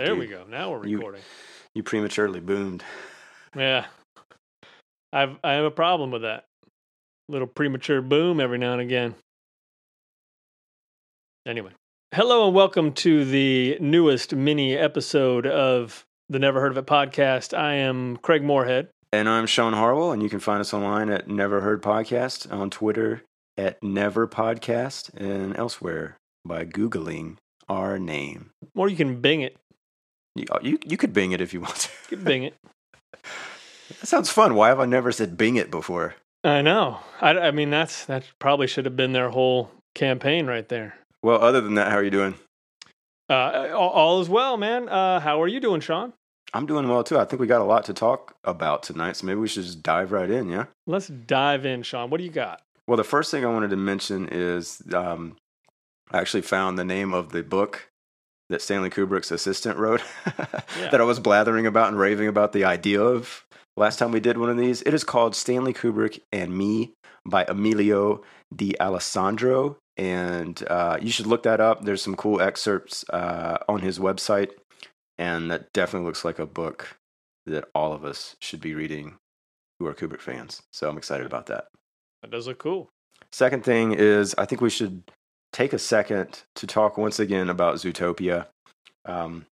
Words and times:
there 0.00 0.14
dude, 0.14 0.18
we 0.18 0.26
go. 0.26 0.44
Now 0.48 0.70
we're 0.70 0.86
You- 0.86 0.96
recording. 0.98 1.22
You 1.74 1.82
prematurely 1.82 2.40
boomed. 2.40 2.82
Yeah. 3.56 3.86
I've 5.12 5.36
I 5.44 5.52
have 5.52 5.64
a 5.64 5.70
problem 5.70 6.10
with 6.10 6.22
that. 6.22 6.44
Little 7.28 7.46
premature 7.46 8.00
boom 8.02 8.40
every 8.40 8.58
now 8.58 8.72
and 8.72 8.80
again. 8.80 9.14
Anyway. 11.46 11.70
Hello 12.14 12.46
and 12.46 12.54
welcome 12.54 12.92
to 12.94 13.24
the 13.24 13.78
newest 13.80 14.34
mini 14.34 14.76
episode 14.76 15.46
of 15.46 16.04
the 16.28 16.38
Never 16.38 16.60
Heard 16.60 16.72
of 16.72 16.78
It 16.78 16.86
podcast. 16.86 17.56
I 17.56 17.74
am 17.74 18.16
Craig 18.16 18.42
Moorhead. 18.42 18.88
And 19.12 19.28
I'm 19.28 19.46
Sean 19.46 19.72
Harwell, 19.72 20.12
and 20.12 20.22
you 20.22 20.28
can 20.28 20.40
find 20.40 20.60
us 20.60 20.72
online 20.74 21.10
at 21.10 21.28
Never 21.28 21.60
Heard 21.60 21.82
Podcast, 21.82 22.52
on 22.52 22.70
Twitter 22.70 23.22
at 23.56 23.82
Never 23.82 24.26
Podcast, 24.28 25.12
and 25.14 25.56
elsewhere 25.56 26.16
by 26.44 26.64
Googling 26.64 27.36
our 27.68 27.98
name. 27.98 28.50
Or 28.76 28.88
you 28.88 28.96
can 28.96 29.20
bing 29.20 29.40
it. 29.40 29.56
You, 30.34 30.46
you, 30.62 30.78
you 30.84 30.96
could 30.96 31.12
Bing 31.12 31.32
it 31.32 31.40
if 31.40 31.52
you 31.52 31.60
want 31.60 31.76
to. 31.76 31.88
You 32.10 32.16
can 32.16 32.24
bing 32.24 32.42
it. 32.44 32.54
That 34.00 34.06
sounds 34.06 34.30
fun. 34.30 34.54
Why 34.54 34.68
have 34.68 34.78
I 34.78 34.86
never 34.86 35.10
said 35.10 35.36
Bing 35.36 35.56
it 35.56 35.68
before? 35.68 36.14
I 36.44 36.62
know. 36.62 37.00
I, 37.20 37.30
I 37.30 37.50
mean 37.50 37.70
that's 37.70 38.06
that 38.06 38.22
probably 38.38 38.68
should 38.68 38.84
have 38.84 38.94
been 38.94 39.12
their 39.12 39.30
whole 39.30 39.72
campaign 39.96 40.46
right 40.46 40.68
there. 40.68 40.94
Well, 41.24 41.42
other 41.42 41.60
than 41.60 41.74
that, 41.74 41.90
how 41.90 41.96
are 41.98 42.04
you 42.04 42.10
doing? 42.10 42.34
Uh, 43.28 43.70
all, 43.74 43.90
all 43.90 44.20
is 44.20 44.28
well, 44.28 44.56
man. 44.56 44.88
Uh, 44.88 45.18
how 45.18 45.42
are 45.42 45.48
you 45.48 45.58
doing, 45.58 45.80
Sean? 45.80 46.12
I'm 46.54 46.66
doing 46.66 46.88
well 46.88 47.04
too. 47.04 47.18
I 47.18 47.24
think 47.24 47.40
we 47.40 47.46
got 47.46 47.60
a 47.60 47.64
lot 47.64 47.84
to 47.86 47.94
talk 47.94 48.36
about 48.44 48.82
tonight, 48.82 49.16
so 49.16 49.26
maybe 49.26 49.40
we 49.40 49.48
should 49.48 49.64
just 49.64 49.82
dive 49.82 50.12
right 50.12 50.30
in, 50.30 50.48
yeah? 50.48 50.66
Let's 50.86 51.08
dive 51.08 51.64
in, 51.66 51.82
Sean. 51.82 52.10
What 52.10 52.18
do 52.18 52.24
you 52.24 52.30
got? 52.30 52.62
Well, 52.86 52.96
the 52.96 53.04
first 53.04 53.30
thing 53.30 53.44
I 53.44 53.48
wanted 53.48 53.70
to 53.70 53.76
mention 53.76 54.28
is 54.30 54.82
um, 54.92 55.36
I 56.10 56.18
actually 56.18 56.42
found 56.42 56.78
the 56.78 56.84
name 56.84 57.12
of 57.12 57.30
the 57.30 57.42
book 57.42 57.90
that 58.50 58.60
Stanley 58.60 58.90
Kubrick's 58.90 59.30
assistant 59.30 59.78
wrote 59.78 60.02
Yeah. 60.26 60.90
that 60.90 61.00
I 61.00 61.04
was 61.04 61.18
blathering 61.20 61.66
about 61.66 61.88
and 61.88 61.98
raving 61.98 62.28
about 62.28 62.52
the 62.52 62.64
idea 62.64 63.00
of 63.00 63.44
last 63.76 63.98
time 63.98 64.12
we 64.12 64.20
did 64.20 64.36
one 64.38 64.50
of 64.50 64.58
these. 64.58 64.82
It 64.82 64.92
is 64.92 65.04
called 65.04 65.34
Stanley 65.34 65.72
Kubrick 65.72 66.20
and 66.32 66.56
Me 66.56 66.92
by 67.24 67.44
Emilio 67.48 68.22
D'Alessandro. 68.54 69.76
And 69.96 70.62
uh, 70.68 70.98
you 71.00 71.10
should 71.10 71.26
look 71.26 71.42
that 71.44 71.60
up. 71.60 71.84
There's 71.84 72.02
some 72.02 72.16
cool 72.16 72.40
excerpts 72.40 73.04
uh, 73.10 73.58
on 73.68 73.80
his 73.80 73.98
website. 73.98 74.50
And 75.18 75.50
that 75.50 75.72
definitely 75.72 76.06
looks 76.06 76.24
like 76.24 76.38
a 76.38 76.46
book 76.46 76.96
that 77.46 77.64
all 77.74 77.92
of 77.92 78.04
us 78.04 78.36
should 78.40 78.60
be 78.60 78.74
reading 78.74 79.16
who 79.78 79.86
are 79.86 79.94
Kubrick 79.94 80.20
fans. 80.20 80.62
So 80.72 80.88
I'm 80.88 80.98
excited 80.98 81.26
about 81.26 81.46
that. 81.46 81.66
That 82.22 82.30
does 82.30 82.46
look 82.46 82.58
cool. 82.58 82.88
Second 83.32 83.64
thing 83.64 83.92
is, 83.92 84.34
I 84.38 84.44
think 84.46 84.60
we 84.60 84.70
should 84.70 85.02
take 85.52 85.72
a 85.72 85.78
second 85.78 86.42
to 86.56 86.66
talk 86.66 86.96
once 86.96 87.18
again 87.18 87.48
about 87.48 87.76
Zootopia. 87.76 88.46
Um, 89.04 89.46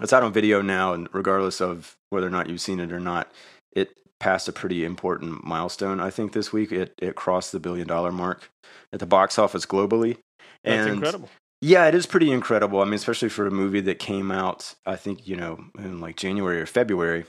it's 0.00 0.12
out 0.12 0.22
on 0.22 0.32
video 0.32 0.62
now, 0.62 0.92
and 0.92 1.08
regardless 1.12 1.60
of 1.60 1.96
whether 2.10 2.26
or 2.26 2.30
not 2.30 2.48
you've 2.48 2.60
seen 2.60 2.80
it 2.80 2.92
or 2.92 3.00
not, 3.00 3.30
it 3.72 3.90
passed 4.18 4.48
a 4.48 4.52
pretty 4.52 4.84
important 4.84 5.44
milestone. 5.44 6.00
I 6.00 6.10
think 6.10 6.32
this 6.32 6.52
week 6.52 6.72
it 6.72 6.94
it 7.00 7.14
crossed 7.14 7.52
the 7.52 7.60
billion 7.60 7.86
dollar 7.86 8.10
mark 8.10 8.50
at 8.92 9.00
the 9.00 9.06
box 9.06 9.38
office 9.38 9.66
globally. 9.66 10.18
That's 10.64 10.86
and 10.86 10.96
incredible. 10.96 11.28
yeah, 11.60 11.86
it 11.86 11.94
is 11.94 12.06
pretty 12.06 12.32
incredible. 12.32 12.80
I 12.80 12.84
mean, 12.84 12.94
especially 12.94 13.28
for 13.28 13.46
a 13.46 13.50
movie 13.50 13.82
that 13.82 13.98
came 13.98 14.30
out, 14.30 14.74
I 14.86 14.96
think, 14.96 15.28
you 15.28 15.36
know, 15.36 15.64
in 15.78 16.00
like 16.00 16.16
January 16.16 16.60
or 16.60 16.66
February. 16.66 17.24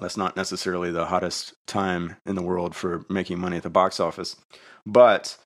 That's 0.00 0.16
not 0.16 0.36
necessarily 0.36 0.90
the 0.90 1.06
hottest 1.06 1.54
time 1.66 2.16
in 2.26 2.34
the 2.34 2.42
world 2.42 2.74
for 2.74 3.06
making 3.08 3.38
money 3.38 3.56
at 3.56 3.62
the 3.62 3.70
box 3.70 4.00
office. 4.00 4.36
But 4.84 5.38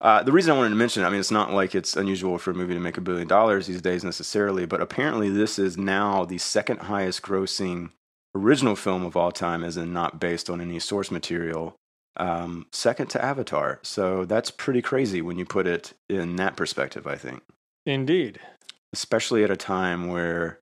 uh, 0.00 0.22
the 0.22 0.32
reason 0.32 0.52
I 0.54 0.56
wanted 0.56 0.70
to 0.70 0.76
mention 0.76 1.02
it, 1.02 1.06
I 1.06 1.10
mean, 1.10 1.20
it's 1.20 1.30
not 1.30 1.52
like 1.52 1.74
it's 1.74 1.96
unusual 1.96 2.38
for 2.38 2.52
a 2.52 2.54
movie 2.54 2.74
to 2.74 2.80
make 2.80 2.96
a 2.96 3.00
billion 3.00 3.26
dollars 3.26 3.66
these 3.66 3.82
days 3.82 4.04
necessarily, 4.04 4.64
but 4.64 4.80
apparently 4.80 5.28
this 5.28 5.58
is 5.58 5.76
now 5.76 6.24
the 6.24 6.38
second 6.38 6.80
highest 6.82 7.22
grossing 7.22 7.90
original 8.34 8.76
film 8.76 9.04
of 9.04 9.16
all 9.16 9.32
time, 9.32 9.64
as 9.64 9.76
in 9.76 9.92
not 9.92 10.20
based 10.20 10.48
on 10.48 10.60
any 10.60 10.78
source 10.78 11.10
material, 11.10 11.74
um, 12.16 12.66
second 12.72 13.08
to 13.10 13.24
Avatar. 13.24 13.80
So 13.82 14.24
that's 14.24 14.50
pretty 14.52 14.82
crazy 14.82 15.20
when 15.20 15.36
you 15.38 15.44
put 15.44 15.66
it 15.66 15.94
in 16.08 16.36
that 16.36 16.56
perspective, 16.56 17.06
I 17.06 17.16
think 17.16 17.42
Indeed. 17.84 18.38
especially 18.92 19.42
at 19.42 19.50
a 19.50 19.56
time 19.56 20.08
where 20.08 20.60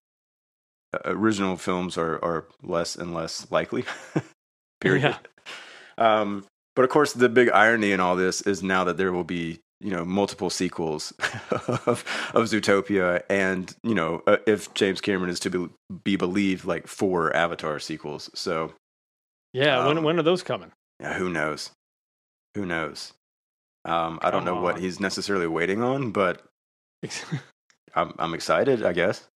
uh, 0.95 1.01
original 1.05 1.57
films 1.57 1.99
are, 1.99 2.25
are 2.25 2.47
less 2.63 2.97
and 2.97 3.13
less 3.13 3.51
likely. 3.51 3.85
Period. 4.81 5.17
Um, 5.99 6.47
but 6.77 6.85
of 6.85 6.91
course, 6.91 7.13
the 7.15 7.29
big 7.29 7.49
irony 7.51 7.91
in 7.91 7.99
all 8.01 8.15
this 8.15 8.41
is 8.43 8.63
now 8.63 8.85
that 8.85 8.97
there 8.97 9.11
will 9.13 9.25
be 9.25 9.59
you 9.81 9.91
know 9.91 10.05
multiple 10.05 10.49
sequels 10.51 11.13
of, 11.51 12.05
of 12.35 12.45
Zootopia, 12.45 13.23
and 13.29 13.75
you 13.83 13.95
know 13.95 14.23
uh, 14.29 14.37
if 14.47 14.73
James 14.75 15.01
Cameron 15.01 15.31
is 15.31 15.41
to 15.41 15.51
be, 15.51 15.69
be 16.05 16.17
believed, 16.17 16.65
like 16.65 16.87
four 16.87 17.35
Avatar 17.37 17.79
sequels. 17.81 18.31
So 18.35 18.73
Yeah. 19.53 19.87
when 19.87 19.99
Um, 19.99 20.05
when 20.05 20.19
are 20.19 20.23
those 20.23 20.43
coming? 20.43 20.71
yeah, 21.01 21.15
who 21.15 21.29
knows? 21.29 21.71
Who 22.55 22.65
knows? 22.65 23.13
Um, 23.85 24.19
I 24.23 24.31
don't 24.31 24.45
know 24.45 24.61
what 24.61 24.79
he's 24.79 24.99
necessarily 24.99 25.47
waiting 25.47 25.83
on, 25.83 26.11
but 26.11 26.43
I'm 27.95 28.15
I'm 28.19 28.35
excited, 28.35 28.85
I 28.85 28.93
guess. 28.93 29.29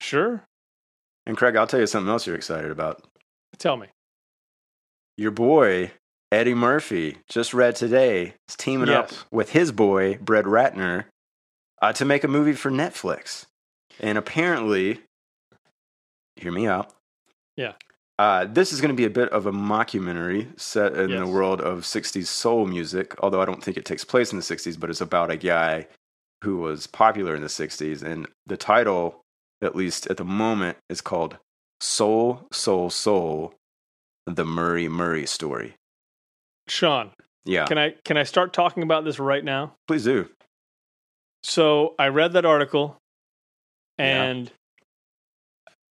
sure. 0.00 0.44
And 1.26 1.36
Craig, 1.36 1.54
I'll 1.56 1.66
tell 1.68 1.78
you 1.80 1.86
something 1.86 2.10
else 2.10 2.26
you're 2.26 2.34
excited 2.36 2.70
about. 2.72 3.04
Tell 3.58 3.76
me. 3.76 3.86
Your 5.16 5.30
boy, 5.30 5.92
Eddie 6.32 6.54
Murphy, 6.54 7.18
just 7.28 7.52
read 7.52 7.76
today, 7.76 8.32
is 8.48 8.56
teaming 8.56 8.88
up 8.88 9.10
with 9.30 9.50
his 9.50 9.70
boy, 9.70 10.16
Brett 10.16 10.46
Ratner, 10.46 11.04
uh, 11.82 11.92
to 11.92 12.06
make 12.06 12.24
a 12.24 12.28
movie 12.28 12.54
for 12.54 12.70
Netflix. 12.70 13.44
And 14.00 14.16
apparently, 14.16 15.00
hear 16.36 16.50
me 16.50 16.66
out. 16.66 16.90
Yeah. 17.54 17.72
Uh, 18.18 18.46
this 18.46 18.72
is 18.72 18.80
going 18.80 18.88
to 18.88 18.96
be 18.96 19.04
a 19.04 19.10
bit 19.10 19.28
of 19.28 19.44
a 19.44 19.52
mockumentary 19.52 20.58
set 20.58 20.94
in 20.94 21.14
the 21.14 21.26
world 21.26 21.60
of 21.60 21.80
60s 21.80 22.26
soul 22.26 22.64
music, 22.64 23.14
although 23.22 23.42
I 23.42 23.44
don't 23.44 23.62
think 23.62 23.76
it 23.76 23.84
takes 23.84 24.04
place 24.04 24.32
in 24.32 24.38
the 24.38 24.44
60s, 24.44 24.80
but 24.80 24.88
it's 24.88 25.02
about 25.02 25.30
a 25.30 25.36
guy 25.36 25.86
who 26.42 26.56
was 26.56 26.86
popular 26.86 27.34
in 27.34 27.42
the 27.42 27.48
60s. 27.48 28.02
And 28.02 28.26
the 28.46 28.56
title, 28.56 29.20
at 29.60 29.76
least 29.76 30.06
at 30.06 30.16
the 30.16 30.24
moment, 30.24 30.78
is 30.88 31.02
called 31.02 31.36
Soul, 31.82 32.48
Soul, 32.52 32.88
Soul 32.88 33.52
The 34.26 34.46
Murray 34.46 34.88
Murray 34.88 35.26
Story. 35.26 35.74
Sean, 36.68 37.10
Yeah, 37.44 37.66
can 37.66 37.78
I 37.78 37.94
can 38.04 38.16
I 38.16 38.22
start 38.22 38.52
talking 38.52 38.82
about 38.82 39.04
this 39.04 39.18
right 39.18 39.44
now? 39.44 39.74
please 39.88 40.04
do. 40.04 40.28
So 41.44 41.94
I 41.98 42.08
read 42.08 42.32
that 42.34 42.44
article 42.44 42.96
and 43.98 44.50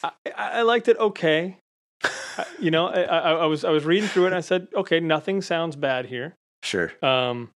I, 0.03 0.11
I 0.25 0.49
I 0.59 0.61
liked 0.61 0.87
it 0.87 0.97
okay. 0.97 1.57
I- 2.03 2.45
you 2.59 2.71
know, 2.71 2.87
I, 2.87 3.01
I, 3.01 3.17
I 3.33 3.45
was 3.45 3.63
I 3.65 3.69
was 3.71 3.83
reading 3.85 4.07
through 4.09 4.23
it 4.23 4.27
and 4.27 4.35
I 4.35 4.41
said, 4.41 4.67
okay, 4.75 4.99
nothing 4.99 5.41
sounds 5.41 5.75
bad 5.75 6.05
here. 6.05 6.35
Sure. 6.63 6.91
Um, 7.03 7.49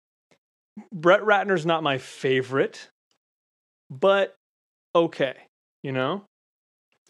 Brett 0.92 1.22
Ratner's 1.22 1.66
not 1.66 1.84
my 1.84 1.98
favorite, 2.00 2.90
but 3.92 4.36
okay, 4.96 5.36
you 5.84 5.92
know. 5.92 6.26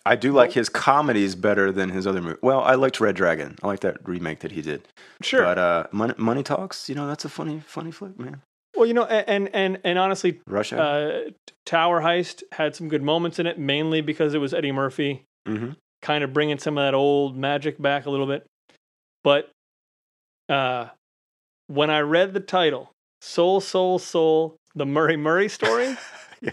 I 0.06 0.16
do 0.18 0.34
like 0.34 0.52
his 0.52 0.68
comedies 0.68 1.34
better 1.36 1.72
than 1.72 1.90
his 1.90 2.06
other 2.06 2.22
movies. 2.22 2.40
Well, 2.42 2.60
I 2.62 2.76
liked 2.76 3.00
Red 3.00 3.16
Dragon. 3.16 3.56
I 3.64 3.68
like 3.68 3.80
that 3.82 4.06
remake 4.08 4.40
that 4.40 4.52
he 4.52 4.62
did. 4.62 4.88
Sure. 5.22 5.44
But 5.44 5.58
uh, 5.58 5.88
Money, 5.94 6.14
Money 6.18 6.44
Talks, 6.44 6.90
you 6.90 6.96
know, 6.96 7.08
that's 7.08 7.24
a 7.24 7.30
funny, 7.30 7.62
funny 7.66 7.92
flick, 7.92 8.20
man. 8.20 8.42
well, 8.76 8.86
you 8.86 8.94
know, 8.94 9.06
and 9.06 9.50
and 9.56 9.80
and 9.86 9.98
honestly, 9.98 10.42
Rush 10.46 10.74
uh, 10.74 11.30
Tower 11.66 12.02
Heist 12.02 12.44
had 12.52 12.76
some 12.76 12.90
good 12.90 13.02
moments 13.02 13.40
in 13.40 13.48
it, 13.48 13.58
mainly 13.58 14.02
because 14.02 14.34
it 14.34 14.40
was 14.40 14.54
Eddie 14.54 14.72
Murphy, 14.74 15.24
hmm 15.48 15.72
kind 16.02 16.22
of 16.26 16.34
bringing 16.34 16.60
some 16.60 16.78
of 16.78 16.84
that 16.84 16.94
old 16.94 17.38
magic 17.38 17.82
back 17.82 18.06
a 18.06 18.10
little 18.10 18.28
bit. 18.28 18.46
But 19.24 19.50
uh, 20.50 20.90
when 21.68 21.90
I 21.90 22.02
read 22.02 22.34
the 22.34 22.42
title, 22.42 22.92
Soul, 23.22 23.62
Soul, 23.62 24.00
Soul, 24.00 24.58
the 24.76 24.86
Murray 24.86 25.16
Murray 25.16 25.48
story, 25.48 25.96
yeah. 26.42 26.52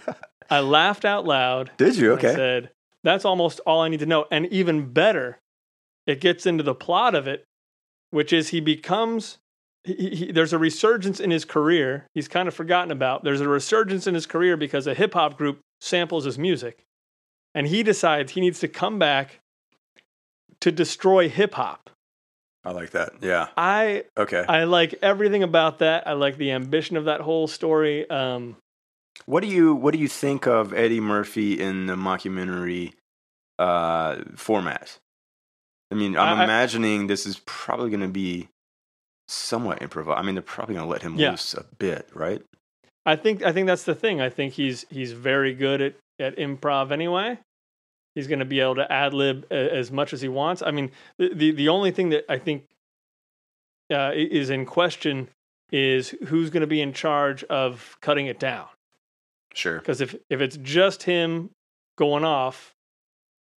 I 0.49 0.61
laughed 0.61 1.05
out 1.05 1.25
loud. 1.27 1.73
Did 1.79 1.97
you? 1.97 2.13
and 2.13 2.21
I 2.25 2.29
Okay. 2.29 2.35
said, 2.37 2.71
that's 3.05 3.25
almost 3.25 3.61
all 3.61 3.81
I 3.81 3.89
need 3.89 4.01
to 4.01 4.07
know. 4.07 4.27
And 4.31 4.47
even 4.47 4.93
better, 4.93 5.39
it 6.07 6.21
gets 6.21 6.47
into 6.47 6.63
the 6.63 6.75
plot 6.75 7.15
of 7.15 7.27
it, 7.27 7.45
which 8.11 8.33
is 8.33 8.49
he 8.49 8.61
becomes. 8.61 9.39
He, 9.85 10.15
he, 10.15 10.33
there's 10.33 10.53
a 10.53 10.59
resurgence 10.59 11.21
in 11.21 11.31
his 11.31 11.47
career. 11.47 12.07
He's 12.13 12.29
kind 12.29 12.49
of 12.49 12.55
forgotten 12.55 12.91
about. 12.91 13.25
There's 13.25 13.41
a 13.41 13.49
resurgence 13.49 14.07
in 14.07 14.15
his 14.15 14.27
career 14.27 14.57
because 14.59 14.87
a 14.87 14.93
hip 14.95 15.15
hop 15.15 15.39
group 15.39 15.61
samples 15.81 16.27
his 16.27 16.39
music, 16.39 16.85
and 17.55 17.67
he 17.67 17.83
decides 17.83 18.33
he 18.33 18.43
needs 18.43 18.61
to 18.61 18.69
come 18.69 18.99
back 18.99 19.41
to 20.61 20.71
destroy 20.71 21.29
hip 21.29 21.55
hop. 21.55 21.91
I 22.63 22.73
like 22.73 22.91
that. 22.91 23.13
Yeah. 23.23 23.49
I 23.57 24.05
Okay. 24.19 24.45
I 24.47 24.65
like 24.65 24.97
everything 25.01 25.43
about 25.43 25.79
that. 25.79 26.07
I 26.07 26.13
like 26.13 26.37
the 26.37 26.51
ambition 26.53 26.97
of 26.97 27.07
that 27.07 27.23
whole 27.23 27.49
story. 27.49 28.09
Um, 28.11 28.57
What 29.27 29.41
do 29.43 29.49
you 29.49 29.75
What 29.75 29.93
do 29.93 29.99
you 30.01 30.09
think 30.09 30.47
of 30.47 30.73
Eddie 30.73 31.01
Murphy 31.01 31.61
in 31.61 31.87
the 31.87 31.95
mockumentary 31.97 32.95
uh, 33.59 34.17
format? 34.37 34.99
I 35.91 35.95
mean, 35.97 36.17
I'm 36.17 36.41
I- 36.41 36.45
imagining 36.45 37.07
this 37.07 37.27
is 37.27 37.41
probably 37.47 37.91
going 37.91 38.01
to 38.01 38.09
be 38.09 38.49
somewhat 39.29 39.81
improv. 39.81 40.17
I 40.17 40.23
mean, 40.23 40.35
they're 40.35 40.43
probably 40.43 40.75
going 40.75 40.87
to 40.87 40.91
let 40.91 41.03
him 41.03 41.17
Yeah. 41.17 41.31
loose 41.31 41.55
a 41.55 41.65
bit, 41.79 42.09
right? 42.15 42.43
I 43.07 43.17
think 43.17 43.43
I 43.43 43.53
think 43.53 43.67
that's 43.67 43.85
the 43.85 43.95
thing. 43.95 44.21
I 44.21 44.29
think 44.31 44.55
he's 44.55 44.85
he's 44.91 45.13
very 45.13 45.55
good 45.55 45.81
at 45.81 45.95
at 46.19 46.37
improv 46.37 46.91
anyway. 46.91 47.39
He's 48.15 48.27
going 48.27 48.41
to 48.41 48.45
be 48.45 48.61
able 48.61 48.75
to 48.77 48.93
ad 48.93 49.15
lib 49.15 49.51
as 49.53 49.91
much 49.93 50.13
as 50.13 50.21
he 50.21 50.29
wants. 50.29 50.63
I 50.63 50.73
mean, 50.73 50.91
the, 51.17 51.33
the, 51.33 51.51
the 51.53 51.69
only 51.69 51.93
thing 51.93 52.09
that 52.11 52.25
I 52.29 52.39
think 52.39 52.65
uh, 53.93 54.11
is 54.15 54.51
in 54.51 54.67
question 54.67 55.29
is 55.73 56.11
who's 56.27 56.51
going 56.51 56.63
to 56.63 56.67
be 56.67 56.81
in 56.81 56.93
charge 56.93 57.45
of 57.45 57.97
cutting 58.03 58.27
it 58.27 58.41
down. 58.41 58.67
Sure. 59.55 59.79
Because 59.79 60.01
if, 60.01 60.15
if 60.29 60.41
it's 60.41 60.57
just 60.59 61.03
him 61.03 61.51
going 61.97 62.25
off 62.25 62.73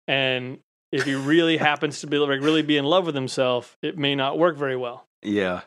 and 0.08 0.60
if 0.92 1.04
he 1.04 1.16
really 1.16 1.58
happens 1.70 2.02
to 2.02 2.08
be 2.08 2.18
like 2.18 2.42
really 2.42 2.62
be 2.62 2.78
in 2.78 2.86
love 2.86 3.06
with 3.06 3.16
himself, 3.16 3.78
it 3.82 3.98
may 3.98 4.16
not 4.16 4.38
work 4.38 4.58
very 4.58 4.76
well. 4.76 5.06
Yeah. 5.22 5.62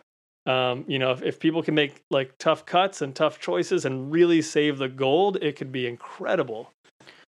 Um, 0.47 0.85
you 0.87 0.99
know, 1.01 1.11
if, 1.11 1.23
if 1.23 1.41
people 1.41 1.63
can 1.63 1.75
make 1.75 2.03
like 2.11 2.33
tough 2.39 2.65
cuts 2.65 3.03
and 3.03 3.15
tough 3.15 3.41
choices 3.41 3.85
and 3.85 4.13
really 4.13 4.43
save 4.43 4.79
the 4.79 4.89
gold, 4.89 5.39
it 5.43 5.57
could 5.57 5.73
be 5.73 5.87
incredible. 5.87 6.71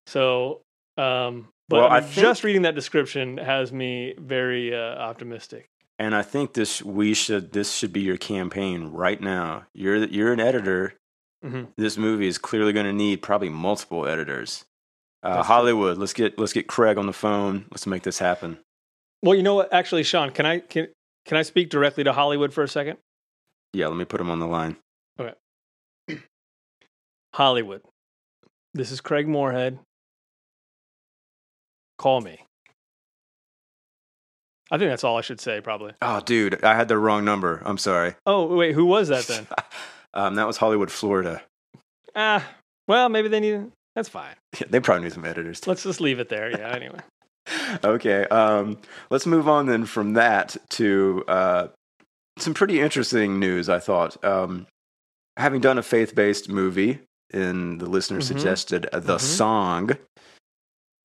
So, 0.07 0.61
um, 0.97 1.49
but 1.67 1.81
Well, 1.81 1.91
I 1.91 1.99
mean, 1.99 2.09
think- 2.09 2.21
just 2.21 2.43
reading 2.43 2.61
that 2.63 2.75
description 2.75 3.37
has 3.37 3.71
me 3.73 4.15
very 4.17 4.73
uh, 4.73 4.95
optimistic. 4.95 5.67
And 5.99 6.15
I 6.15 6.21
think 6.21 6.53
this 6.53 6.81
we 6.81 7.13
should 7.13 7.51
this 7.51 7.75
should 7.75 7.91
be 7.91 7.99
your 7.99 8.15
campaign 8.15 8.85
right 8.87 9.19
now. 9.19 9.65
You're 9.73 9.97
you're 10.05 10.31
an 10.31 10.39
editor. 10.39 10.93
Mhm. 11.43 11.69
This 11.77 11.97
movie 11.97 12.27
is 12.27 12.37
clearly 12.37 12.73
going 12.73 12.85
to 12.85 12.93
need 12.93 13.21
probably 13.21 13.49
multiple 13.49 14.05
editors. 14.07 14.65
Uh, 15.23 15.35
true. 15.35 15.43
Hollywood, 15.43 15.97
let's 15.97 16.13
get 16.13 16.37
let's 16.39 16.53
get 16.53 16.67
Craig 16.67 16.97
on 16.97 17.05
the 17.05 17.13
phone. 17.13 17.65
Let's 17.71 17.87
make 17.87 18.03
this 18.03 18.19
happen. 18.19 18.59
Well, 19.21 19.35
you 19.35 19.43
know 19.43 19.55
what? 19.55 19.73
Actually, 19.73 20.03
Sean, 20.03 20.31
can 20.31 20.45
I 20.45 20.59
can 20.59 20.87
can 21.25 21.37
I 21.37 21.41
speak 21.43 21.69
directly 21.69 22.03
to 22.05 22.13
Hollywood 22.13 22.53
for 22.53 22.63
a 22.63 22.67
second? 22.67 22.97
Yeah, 23.73 23.87
let 23.87 23.97
me 23.97 24.05
put 24.05 24.19
him 24.21 24.29
on 24.29 24.39
the 24.39 24.47
line. 24.47 24.77
Okay. 25.19 25.33
Hollywood. 27.33 27.81
This 28.73 28.91
is 28.91 29.01
Craig 29.01 29.27
Moorhead. 29.27 29.79
Call 31.97 32.21
me. 32.21 32.39
I 34.71 34.77
think 34.77 34.89
that's 34.91 35.03
all 35.03 35.17
I 35.17 35.21
should 35.21 35.41
say, 35.41 35.61
probably. 35.61 35.93
Oh, 36.01 36.21
dude, 36.21 36.63
I 36.63 36.75
had 36.75 36.87
the 36.87 36.97
wrong 36.97 37.25
number. 37.25 37.61
I'm 37.65 37.77
sorry. 37.77 38.15
Oh, 38.25 38.55
wait, 38.55 38.73
who 38.73 38.85
was 38.85 39.07
that 39.07 39.25
then? 39.25 39.47
um, 40.13 40.35
that 40.35 40.47
was 40.47 40.57
Hollywood, 40.57 40.91
Florida. 40.91 41.41
ah, 42.15 42.45
well, 42.87 43.09
maybe 43.09 43.27
they 43.27 43.39
need. 43.39 43.71
That's 43.95 44.09
fine. 44.09 44.35
Yeah, 44.59 44.67
they 44.69 44.79
probably 44.79 45.03
need 45.05 45.13
some 45.13 45.25
editors. 45.25 45.67
Let's 45.67 45.83
just 45.83 46.01
leave 46.01 46.19
it 46.19 46.29
there. 46.29 46.49
Yeah. 46.51 46.75
Anyway. 46.75 46.99
okay, 47.83 48.25
um, 48.25 48.77
let's 49.09 49.25
move 49.25 49.47
on 49.47 49.65
then 49.65 49.85
from 49.85 50.13
that 50.13 50.55
to 50.69 51.23
uh, 51.27 51.67
some 52.37 52.53
pretty 52.53 52.79
interesting 52.79 53.39
news. 53.39 53.69
I 53.69 53.79
thought, 53.79 54.23
um, 54.23 54.67
having 55.37 55.59
done 55.61 55.77
a 55.77 55.83
faith-based 55.83 56.49
movie, 56.49 56.99
in 57.31 57.77
the 57.77 57.85
listener 57.87 58.19
Mhm. 58.19 58.23
suggested 58.23 58.87
uh, 58.91 58.99
the 58.99 59.17
Mhm. 59.17 59.21
song 59.21 59.89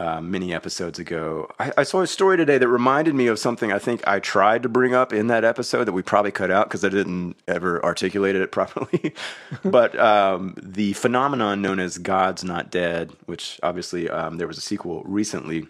uh, 0.00 0.20
many 0.20 0.52
episodes 0.52 0.98
ago. 0.98 1.48
I, 1.58 1.72
I 1.78 1.82
saw 1.84 2.00
a 2.00 2.06
story 2.06 2.36
today 2.36 2.58
that 2.58 2.68
reminded 2.68 3.14
me 3.14 3.26
of 3.28 3.38
something 3.38 3.72
I 3.72 3.78
think 3.78 4.06
I 4.06 4.18
tried 4.18 4.62
to 4.64 4.68
bring 4.68 4.94
up 4.94 5.12
in 5.12 5.28
that 5.28 5.44
episode 5.44 5.84
that 5.84 5.92
we 5.92 6.02
probably 6.02 6.32
cut 6.32 6.50
out 6.50 6.68
because 6.68 6.84
I 6.84 6.88
didn't 6.88 7.36
ever 7.46 7.84
articulate 7.84 8.36
it 8.36 8.50
properly. 8.52 9.14
but 9.64 9.98
um, 9.98 10.54
the 10.60 10.92
phenomenon 10.94 11.62
known 11.62 11.78
as 11.78 11.98
God's 11.98 12.44
Not 12.44 12.70
Dead, 12.70 13.12
which 13.26 13.60
obviously 13.62 14.10
um, 14.10 14.38
there 14.38 14.48
was 14.48 14.58
a 14.58 14.62
sequel 14.62 15.02
recently, 15.04 15.68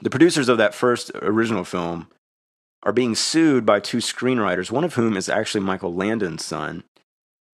the 0.00 0.10
producers 0.10 0.48
of 0.48 0.58
that 0.58 0.74
first 0.74 1.10
original 1.16 1.64
film 1.64 2.08
are 2.82 2.92
being 2.92 3.14
sued 3.14 3.66
by 3.66 3.78
two 3.78 3.98
screenwriters, 3.98 4.70
one 4.70 4.84
of 4.84 4.94
whom 4.94 5.16
is 5.16 5.28
actually 5.28 5.60
Michael 5.60 5.94
Landon's 5.94 6.44
son, 6.44 6.84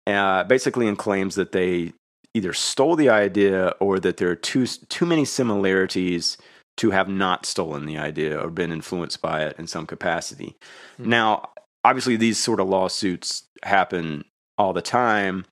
uh, 0.06 0.44
basically 0.44 0.86
in 0.86 0.98
claims 0.98 1.36
that 1.36 1.54
they 1.54 1.94
either 2.34 2.54
stole 2.54 2.96
the 2.96 3.10
idea 3.10 3.70
or 3.80 4.00
that 4.00 4.18
there 4.18 4.30
are 4.30 4.36
too 4.36 4.66
too 4.66 5.06
many 5.06 5.26
similarities 5.26 6.38
to 6.78 6.92
have 6.92 7.08
not 7.08 7.46
stolen 7.46 7.86
the 7.86 7.98
idea 7.98 8.40
or 8.40 8.50
been 8.50 8.72
influenced 8.72 9.22
by 9.22 9.44
it 9.44 9.56
in 9.60 9.68
some 9.68 9.86
capacity. 9.86 10.58
Hmm. 10.98 11.10
Now, 11.10 11.50
obviously, 11.84 12.16
these 12.16 12.40
sort 12.40 12.60
of 12.60 12.68
lawsuits 12.68 13.44
happen 13.64 14.26
all 14.58 14.74
the 14.74 14.82
time. 14.82 15.46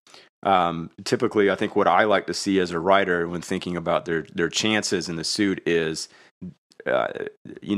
Um, 0.43 0.89
typically, 1.03 1.51
I 1.51 1.55
think 1.55 1.75
what 1.75 1.87
I 1.87 2.05
like 2.05 2.25
to 2.27 2.33
see 2.33 2.59
as 2.59 2.71
a 2.71 2.79
writer 2.79 3.27
when 3.27 3.41
thinking 3.41 3.77
about 3.77 4.05
their 4.05 4.25
their 4.33 4.49
chances 4.49 5.07
in 5.07 5.15
the 5.15 5.23
suit 5.23 5.61
is 5.67 6.09
uh, 6.87 7.07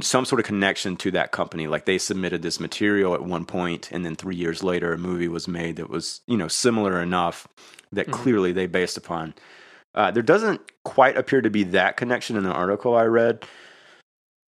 some 0.01 0.23
sort 0.23 0.39
of 0.39 0.45
connection 0.45 0.95
to 0.97 1.11
that 1.11 1.33
company. 1.33 1.67
Like 1.67 1.85
they 1.85 1.97
submitted 1.97 2.41
this 2.41 2.61
material 2.61 3.13
at 3.13 3.23
one 3.23 3.43
point, 3.43 3.91
and 3.91 4.05
then 4.05 4.15
three 4.15 4.37
years 4.37 4.63
later, 4.63 4.93
a 4.93 4.97
movie 4.97 5.27
was 5.27 5.47
made 5.47 5.75
that 5.75 5.89
was 5.89 6.21
you 6.25 6.37
know 6.37 6.47
similar 6.47 7.01
enough 7.01 7.47
that 7.95 8.07
Mhm. 8.07 8.11
clearly 8.13 8.51
they 8.51 8.65
based 8.67 8.97
upon. 8.97 9.33
Uh, 9.95 10.09
there 10.11 10.23
doesn't 10.23 10.61
quite 10.83 11.17
appear 11.17 11.41
to 11.41 11.49
be 11.49 11.63
that 11.63 11.97
connection 11.97 12.35
in 12.35 12.43
the 12.43 12.51
article 12.51 12.95
I 12.95 13.03
read, 13.03 13.45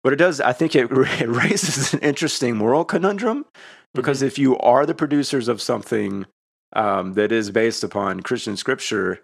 but 0.04 0.14
it 0.14 0.18
does. 0.18 0.42
I 0.42 0.54
think 0.54 0.76
it, 0.76 0.90
it 1.22 1.30
raises 1.30 1.94
an 1.94 2.00
interesting 2.00 2.56
moral 2.58 2.84
conundrum 2.86 3.46
because 3.94 4.22
if 4.22 4.38
you 4.38 4.58
are 4.60 4.86
the 4.86 4.96
producers 4.96 5.48
of 5.48 5.62
something 5.62 6.26
um, 6.74 7.14
that 7.14 7.32
is 7.32 7.52
based 7.52 7.84
upon 7.84 8.20
Christian 8.22 8.58
scripture, 8.58 9.22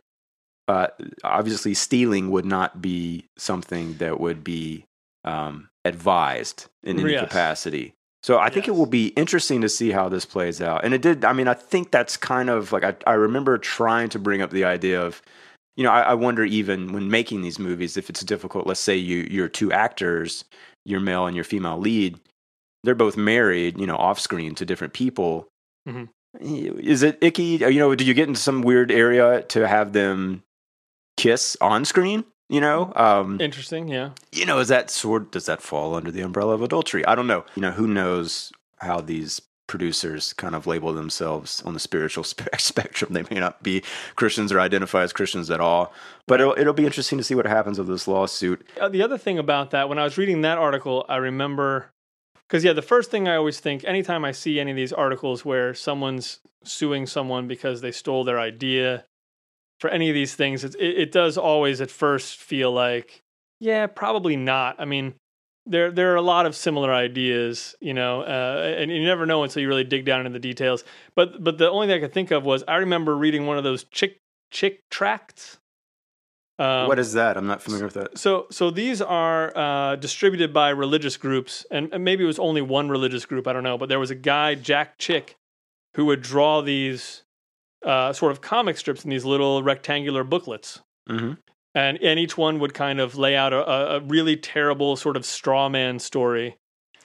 uh, 0.68 0.88
obviously 1.24 1.74
stealing 1.74 2.30
would 2.32 2.46
not 2.46 2.82
be 2.82 3.26
something 3.38 3.96
that 3.96 4.20
would 4.20 4.44
be 4.44 4.86
um, 5.26 5.68
advised 5.84 6.68
in 6.84 7.00
any 7.00 7.12
Yes. 7.12 7.28
capacity. 7.28 7.94
So 8.24 8.38
I 8.38 8.50
think 8.50 8.68
it 8.68 8.72
will 8.76 8.86
be 8.86 9.08
interesting 9.10 9.62
to 9.62 9.70
see 9.70 9.92
how 9.92 10.08
this 10.08 10.26
plays 10.26 10.62
out. 10.62 10.86
And 10.86 10.94
it 10.94 11.02
did. 11.02 11.26
I 11.26 11.34
mean, 11.34 11.48
I 11.48 11.56
think 11.56 11.90
that's 11.92 12.18
kind 12.18 12.50
of 12.50 12.72
like 12.72 12.84
I, 12.84 12.96
I 13.08 13.14
remember 13.14 13.58
trying 13.58 14.10
to 14.10 14.20
bring 14.20 14.42
up 14.42 14.52
the 14.52 14.64
idea 14.64 15.02
of, 15.02 15.22
you 15.76 15.84
know, 15.84 15.92
I, 15.92 16.02
I 16.02 16.14
wonder 16.14 16.44
even 16.44 16.94
when 16.94 17.10
making 17.10 17.42
these 17.42 17.58
movies 17.58 17.98
if 17.98 18.10
it's 18.10 18.22
difficult. 18.22 18.68
Let's 18.68 18.80
say 18.80 18.96
you 18.96 19.28
you're 19.30 19.50
two 19.50 19.72
actors, 19.72 20.46
your 20.86 21.00
male 21.00 21.26
and 21.26 21.36
your 21.36 21.46
female 21.46 21.80
lead. 21.80 22.20
They're 22.84 22.96
both 22.96 23.18
married, 23.18 23.80
you 23.80 23.88
know, 23.88 23.98
off 23.98 24.20
screen 24.20 24.56
to 24.56 24.66
different 24.66 24.94
people. 24.94 25.48
Mhm. 25.88 26.10
Is 26.40 27.04
it 27.04 27.18
icky? 27.22 27.58
You 27.58 27.80
know, 27.80 27.96
do 27.96 28.06
you 28.06 28.14
get 28.14 28.28
into 28.28 28.40
some 28.40 28.62
weird 28.62 28.92
area 28.92 29.42
to 29.50 29.68
have 29.68 29.94
them 29.94 30.44
kiss 31.18 31.58
on 31.60 31.86
screen? 31.86 32.24
You 32.52 32.60
know, 32.60 32.92
um, 32.98 33.40
Interesting. 33.40 33.88
Yeah. 33.88 34.10
you 34.34 34.46
know, 34.46 34.60
is 34.60 34.68
that 34.68 34.90
sort 34.90 35.32
does 35.32 35.46
that 35.46 35.62
fall 35.62 35.96
under 35.96 36.12
the 36.12 36.22
umbrella 36.22 36.54
of 36.54 36.62
adultery? 36.62 37.06
I 37.06 37.16
don't 37.16 37.26
know. 37.28 37.46
You 37.56 37.62
know, 37.62 37.72
who 37.72 37.88
knows 37.88 38.52
how 38.80 39.00
these 39.00 39.42
producers 39.68 40.34
kind 40.34 40.54
of 40.54 40.68
label 40.68 40.92
themselves 40.92 41.62
on 41.66 41.74
the 41.74 41.80
spiritual 41.80 42.24
spe- 42.34 42.50
spectrum? 42.58 43.14
They 43.14 43.24
may 43.32 43.40
not 43.40 43.64
be 43.64 43.84
Christians 44.18 44.52
or 44.52 44.60
identify 44.60 45.04
as 45.04 45.14
Christians 45.14 45.50
at 45.50 45.62
all. 45.62 45.94
But 46.28 46.42
it'll, 46.42 46.56
it'll 46.60 46.74
be 46.74 46.86
interesting 46.86 47.18
to 47.18 47.24
see 47.24 47.36
what 47.36 47.48
happens 47.48 47.80
with 47.80 47.88
this 47.88 48.06
lawsuit. 48.06 48.68
Uh, 48.80 48.90
the 48.90 49.02
other 49.02 49.18
thing 49.18 49.40
about 49.40 49.72
that, 49.72 49.88
when 49.88 49.98
I 49.98 50.04
was 50.04 50.18
reading 50.18 50.42
that 50.42 50.58
article, 50.58 51.06
I 51.08 51.16
remember 51.16 51.94
because 52.50 52.66
yeah, 52.66 52.74
the 52.74 52.82
first 52.82 53.10
thing 53.10 53.30
I 53.30 53.38
always 53.38 53.62
think 53.62 53.86
anytime 53.86 54.26
I 54.26 54.34
see 54.34 54.60
any 54.60 54.72
of 54.72 54.78
these 54.78 54.92
articles 54.92 55.46
where 55.46 55.74
someone's 55.74 56.40
suing 56.66 57.08
someone 57.08 57.48
because 57.48 57.80
they 57.80 57.94
stole 57.94 58.26
their 58.26 58.42
idea 58.42 59.06
for 59.82 59.90
any 59.90 60.10
of 60.10 60.14
these 60.14 60.36
things, 60.36 60.64
it, 60.64 60.76
it, 60.76 61.00
it 61.00 61.12
does 61.12 61.40
always 61.40 61.82
at 61.82 61.90
first 61.90 62.38
feel 62.38 62.72
like, 62.72 63.24
yeah, 63.60 63.88
probably 63.88 64.36
not. 64.36 64.76
I 64.78 64.86
mean, 64.86 65.16
there 65.66 65.92
there 65.92 66.14
are 66.14 66.18
a 66.18 66.22
lot 66.22 66.46
of 66.46 66.56
similar 66.56 66.94
ideas, 66.94 67.76
you 67.82 67.94
know, 67.94 68.22
uh, 68.22 68.76
and 68.78 68.92
you 68.92 69.04
never 69.04 69.26
know 69.26 69.44
until 69.44 69.62
you 69.64 69.68
really 69.68 69.84
dig 69.84 70.06
down 70.06 70.20
into 70.22 70.32
the 70.32 70.40
details. 70.40 70.84
But 71.16 71.44
but 71.44 71.58
the 71.58 71.70
only 71.70 71.88
thing 71.88 71.98
I 71.98 72.00
could 72.00 72.14
think 72.14 72.30
of 72.30 72.46
was 72.46 72.64
I 72.68 72.76
remember 72.76 73.18
reading 73.18 73.48
one 73.48 73.58
of 73.58 73.64
those 73.64 73.84
chick 73.86 74.18
chick 74.52 74.82
tracts. 74.92 75.58
Um, 76.60 76.88
what 76.88 77.00
is 77.00 77.14
that? 77.14 77.36
I'm 77.36 77.48
not 77.48 77.64
familiar 77.64 77.86
with 77.86 77.96
that. 77.96 78.20
so, 78.20 78.46
so 78.52 78.70
these 78.70 79.02
are 79.02 79.52
uh, 79.58 79.96
distributed 79.96 80.54
by 80.54 80.70
religious 80.70 81.18
groups, 81.18 81.66
and, 81.72 81.92
and 81.92 82.04
maybe 82.04 82.24
it 82.24 82.28
was 82.28 82.38
only 82.38 82.62
one 82.62 82.88
religious 82.88 83.26
group. 83.26 83.48
I 83.48 83.54
don't 83.54 83.64
know, 83.64 83.80
but 83.80 83.90
there 83.90 84.00
was 84.00 84.12
a 84.12 84.16
guy, 84.16 84.54
Jack 84.54 85.00
Chick, 85.00 85.38
who 85.96 86.06
would 86.06 86.22
draw 86.22 86.62
these 86.62 87.24
uh, 87.86 88.14
sort 88.14 88.32
of 88.32 88.42
comic 88.42 88.78
strips 88.78 89.04
in 89.04 89.10
these 89.10 89.26
little 89.26 89.64
rectangular 89.64 90.24
booklets, 90.24 90.82
hmm 91.08 91.34
and 91.74 91.98
and 92.02 92.20
each 92.20 92.38
one 92.38 92.60
would 92.60 92.74
kind 92.74 93.00
of 93.00 93.18
lay 93.18 93.36
out 93.36 93.54
a, 93.54 93.70
a- 93.70 93.98
a 93.98 94.00
really 94.02 94.36
terrible 94.36 94.96
sort 94.98 95.16
of 95.16 95.26
straw 95.26 95.70
man 95.70 96.00
story, 96.00 96.58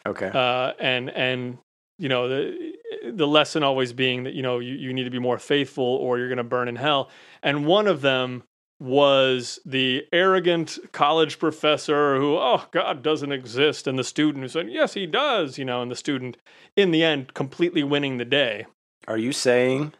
Okay. 0.06 0.28
uh, 0.33 0.73
and 0.80 1.09
and 1.11 1.59
you 1.99 2.09
know 2.09 2.28
the 2.28 2.73
the 3.12 3.26
lesson 3.26 3.62
always 3.62 3.92
being 3.92 4.25
that 4.25 4.35
you 4.35 4.42
know 4.42 4.59
you, 4.59 4.75
you 4.75 4.92
need 4.92 5.04
to 5.04 5.11
be 5.11 5.18
more 5.21 5.38
faithful 5.38 5.85
or 5.85 6.18
you're 6.18 6.28
going 6.28 6.37
to 6.38 6.45
burn 6.45 6.66
in 6.68 6.76
hell. 6.76 7.11
And 7.42 7.64
one 7.66 7.87
of 7.87 8.00
them 8.02 8.42
was 8.80 9.59
the 9.64 10.04
arrogant 10.12 10.78
college 10.92 11.38
professor 11.38 12.18
who 12.18 12.37
oh 12.37 12.64
God 12.73 13.02
doesn't 13.02 13.33
exist, 13.33 13.87
and 13.87 13.99
the 13.99 14.04
student 14.04 14.42
who 14.45 14.49
said 14.49 14.68
yes 14.71 14.95
he 14.95 15.06
does, 15.06 15.59
you 15.59 15.64
know, 15.64 15.80
and 15.80 15.90
the 15.90 15.97
student 15.97 16.37
in 16.76 16.90
the 16.90 17.02
end 17.04 17.35
completely 17.35 17.83
winning 17.85 18.18
the 18.18 18.25
day. 18.25 18.66
Are 19.09 19.16
you 19.18 19.33
saying 19.33 19.95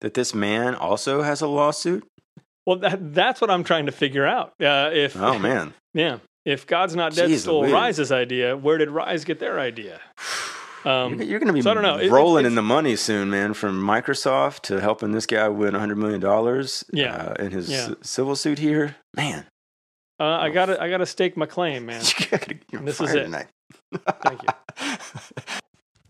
that 0.00 0.14
this 0.14 0.34
man 0.34 0.74
also 0.74 1.22
has 1.22 1.40
a 1.40 1.46
lawsuit? 1.48 2.06
Well, 2.66 2.76
that, 2.80 3.14
that's 3.14 3.40
what 3.40 3.50
I'm 3.50 3.64
trying 3.64 3.86
to 3.86 3.92
figure 3.92 4.26
out. 4.26 4.52
Uh, 4.60 4.90
if 4.92 5.16
Oh 5.16 5.38
man. 5.38 5.74
yeah, 5.94 6.18
if 6.44 6.66
God's 6.66 6.96
not 6.96 7.14
dead 7.14 7.30
Jeez 7.30 7.38
stole 7.40 7.60
Louise. 7.62 7.72
Rise's 7.72 8.12
idea, 8.12 8.56
where 8.56 8.78
did 8.78 8.90
Rise 8.90 9.24
get 9.24 9.38
their 9.38 9.58
idea? 9.60 10.00
Um, 10.84 11.14
You're, 11.14 11.24
you're 11.24 11.38
going 11.40 11.48
to 11.48 11.52
be 11.52 11.62
so 11.62 11.72
I 11.72 11.74
don't 11.74 11.82
know. 11.82 11.96
It- 11.96 12.12
rolling 12.12 12.46
in 12.46 12.54
the 12.54 12.62
money 12.62 12.94
soon, 12.94 13.28
man. 13.28 13.54
From 13.54 13.82
Microsoft 13.82 14.60
to 14.68 14.80
helping 14.80 15.10
this 15.10 15.26
guy 15.26 15.48
win 15.48 15.72
100 15.72 15.96
million 15.98 16.20
dollars 16.20 16.84
Yeah. 16.92 17.16
uh, 17.16 17.42
in 17.42 17.50
his 17.50 17.68
Yeah. 17.68 17.94
civil 18.02 18.36
suit 18.36 18.60
here, 18.60 18.94
man. 19.16 19.46
Uh, 20.20 20.22
I 20.22 20.48
Oh. 20.48 20.52
gotta 20.52 20.80
I 20.80 20.88
gotta 20.88 21.04
stake 21.06 21.36
my 21.36 21.46
claim, 21.46 21.86
man. 21.90 22.02
This 22.84 23.00
is 23.00 23.12
it. 23.14 23.24
tonight. 23.24 23.46
Thank 24.22 24.42
you. 24.44 24.48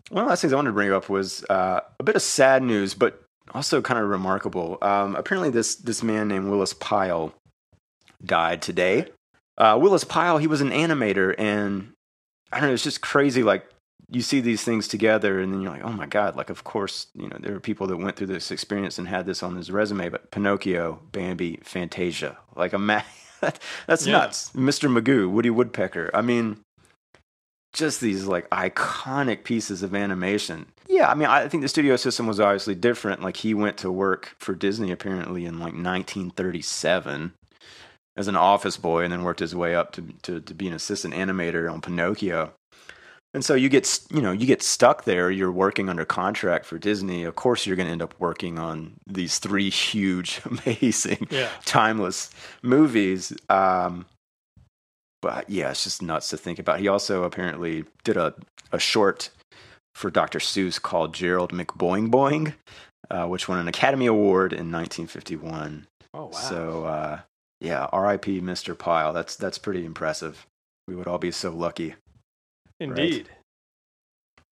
One 0.09 0.21
of 0.21 0.25
the 0.27 0.29
last 0.29 0.41
things 0.41 0.53
I 0.53 0.55
wanted 0.57 0.69
to 0.69 0.73
bring 0.73 0.91
up 0.93 1.09
was 1.09 1.43
uh, 1.49 1.79
a 1.99 2.03
bit 2.03 2.15
of 2.15 2.21
sad 2.21 2.61
news, 2.61 2.93
but 2.93 3.23
also 3.53 3.81
kind 3.81 3.99
of 3.99 4.09
remarkable. 4.09 4.77
Um, 4.81 5.15
apparently, 5.15 5.49
this 5.49 5.75
this 5.75 6.03
man 6.03 6.27
named 6.27 6.49
Willis 6.49 6.73
Pyle 6.73 7.33
died 8.23 8.61
today. 8.61 9.07
Uh, 9.57 9.77
Willis 9.81 10.03
Pyle, 10.03 10.37
he 10.37 10.47
was 10.47 10.61
an 10.61 10.69
animator, 10.69 11.33
and 11.37 11.93
I 12.51 12.59
don't 12.59 12.69
know, 12.69 12.73
it's 12.73 12.83
just 12.83 13.01
crazy. 13.01 13.43
Like 13.43 13.65
you 14.09 14.21
see 14.21 14.39
these 14.39 14.63
things 14.63 14.87
together, 14.87 15.39
and 15.39 15.51
then 15.51 15.61
you're 15.61 15.71
like, 15.71 15.83
oh 15.83 15.91
my 15.91 16.05
god! 16.05 16.35
Like 16.35 16.49
of 16.49 16.63
course, 16.63 17.07
you 17.15 17.27
know 17.27 17.37
there 17.39 17.55
are 17.55 17.59
people 17.59 17.87
that 17.87 17.97
went 17.97 18.15
through 18.15 18.27
this 18.27 18.51
experience 18.51 18.97
and 18.97 19.07
had 19.07 19.25
this 19.25 19.41
on 19.43 19.55
his 19.55 19.71
resume. 19.71 20.09
But 20.09 20.31
Pinocchio, 20.31 20.99
Bambi, 21.11 21.59
Fantasia, 21.63 22.37
like 22.55 22.73
a 22.73 22.77
ma- 22.79 23.01
that's 23.87 24.05
Yeah. 24.05 24.13
nuts. 24.13 24.51
Mr. 24.51 24.89
Magoo, 24.91 25.29
Woody 25.29 25.49
Woodpecker. 25.49 26.09
I 26.13 26.21
mean, 26.21 26.59
just 27.73 28.01
these 28.01 28.25
like 28.25 28.49
iconic 28.49 29.43
pieces 29.43 29.83
of 29.83 29.93
animation. 29.95 30.67
Yeah, 30.87 31.09
I 31.09 31.15
mean, 31.15 31.27
I 31.27 31.47
think 31.47 31.63
the 31.63 31.69
studio 31.69 31.95
system 31.97 32.27
was 32.27 32.39
obviously 32.39 32.73
different. 32.75 33.21
Like 33.21 33.37
he 33.37 33.53
went 33.53 33.77
to 33.79 33.91
work 33.91 34.35
for 34.39 34.55
Disney 34.55 34.91
apparently 34.91 35.45
in 35.45 35.55
like 35.59 35.73
1937 35.73 37.33
as 38.15 38.27
an 38.27 38.35
office 38.35 38.77
boy, 38.77 39.03
and 39.03 39.13
then 39.13 39.23
worked 39.23 39.39
his 39.41 39.55
way 39.55 39.75
up 39.75 39.91
to 39.93 40.01
to, 40.23 40.39
to 40.41 40.53
be 40.53 40.67
an 40.67 40.73
assistant 40.73 41.13
animator 41.13 41.71
on 41.71 41.81
Pinocchio. 41.81 42.53
And 43.33 43.43
so 43.45 43.53
you 43.53 43.69
get 43.69 43.99
you 44.09 44.21
know 44.21 44.31
you 44.31 44.47
get 44.47 44.63
stuck 44.63 45.03
there. 45.03 45.29
You're 45.29 45.51
working 45.51 45.89
under 45.89 46.05
contract 46.05 46.65
for 46.65 46.79
Disney. 46.79 47.23
Of 47.25 47.35
course, 47.35 47.67
you're 47.67 47.75
going 47.75 47.87
to 47.87 47.91
end 47.91 48.01
up 48.01 48.15
working 48.17 48.57
on 48.57 48.93
these 49.05 49.37
three 49.37 49.69
huge, 49.69 50.41
amazing 50.45 51.27
Yeah. 51.29 51.49
timeless 51.65 52.31
movies. 52.63 53.33
Um, 53.49 54.05
but 55.21 55.49
yeah, 55.49 55.71
it's 55.71 55.83
just 55.83 56.01
nuts 56.01 56.29
to 56.29 56.37
think 56.37 56.59
about. 56.59 56.79
He 56.79 56.87
also 56.87 57.23
apparently 57.23 57.85
did 58.03 58.17
a, 58.17 58.33
a 58.71 58.79
short 58.79 59.29
for 59.95 60.11
Dr. 60.11 60.39
Seuss 60.39 60.81
called 60.81 61.13
Gerald 61.13 61.51
McBoing 61.51 62.09
Boing, 62.09 62.53
uh, 63.09 63.25
which 63.27 63.47
won 63.47 63.59
an 63.59 63.67
Academy 63.67 64.05
Award 64.05 64.53
in 64.53 64.71
1951. 64.71 65.87
Oh 66.13 66.25
wow. 66.25 66.31
So 66.31 66.85
uh, 66.85 67.19
yeah, 67.59 67.87
R.I.P. 67.91 68.41
Mr. 68.41 68.77
Pyle. 68.77 69.13
That's 69.13 69.35
that's 69.35 69.57
pretty 69.57 69.85
impressive. 69.85 70.45
We 70.87 70.95
would 70.95 71.07
all 71.07 71.17
be 71.17 71.31
so 71.31 71.51
lucky. 71.51 71.95
Indeed. 72.79 73.29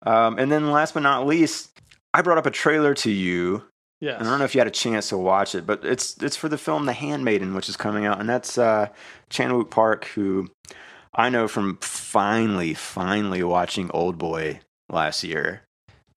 Um, 0.06 0.38
and 0.38 0.52
then 0.52 0.72
last 0.72 0.94
but 0.94 1.04
not 1.04 1.26
least, 1.26 1.70
I 2.14 2.22
brought 2.22 2.38
up 2.38 2.46
a 2.46 2.52
trailer 2.52 2.94
to 2.96 3.12
you 3.12 3.64
Yes. 4.06 4.20
And 4.20 4.28
I 4.28 4.32
don't 4.32 4.40
know 4.40 4.46
if 4.46 4.54
you 4.54 4.60
had 4.60 4.68
a 4.68 4.72
chance 4.72 5.10
to 5.10 5.18
watch 5.18 5.56
it, 5.56 5.66
but 5.66 5.84
it's 5.84 6.16
it's 6.22 6.36
for 6.36 6.48
the 6.48 6.58
film 6.60 6.86
The 6.86 6.94
Handmaiden, 6.94 7.56
which 7.56 7.68
is 7.70 7.76
coming 7.76 8.06
out, 8.06 8.20
and 8.20 8.30
that's 8.30 8.58
uh, 8.58 8.90
Chan 9.30 9.50
Wook 9.52 9.72
Park, 9.72 10.06
who 10.14 10.48
I 11.14 11.30
know 11.30 11.48
from 11.48 11.78
finally, 11.82 12.74
finally 12.76 13.42
watching 13.44 13.90
Old 13.92 14.18
Boy 14.20 14.60
last 14.90 15.24
year, 15.24 15.64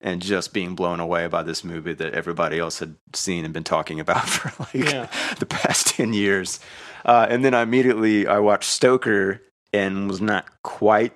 and 0.01 0.21
just 0.21 0.53
being 0.53 0.75
blown 0.75 0.99
away 0.99 1.25
by 1.27 1.41
this 1.41 1.63
movie 1.63 1.93
that 1.93 2.13
everybody 2.13 2.59
else 2.59 2.77
had 2.79 2.95
seen 3.15 3.43
and 3.43 3.53
been 3.55 3.63
talking 3.63 3.99
about 3.99 4.29
for 4.29 4.51
like 4.63 4.73
Yeah. 4.93 5.07
the 5.39 5.45
past 5.47 5.87
ten 5.95 6.13
years. 6.13 6.59
Uh, 7.05 7.25
and 7.29 7.43
then 7.43 7.53
I 7.55 7.61
immediately 7.63 8.27
I 8.27 8.37
watched 8.39 8.69
Stoker 8.69 9.41
and 9.73 10.07
was 10.07 10.21
not 10.21 10.45
quite 10.63 11.13